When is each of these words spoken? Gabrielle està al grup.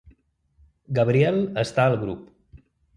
Gabrielle 1.01 1.47
està 1.67 1.89
al 1.89 2.03
grup. 2.05 2.69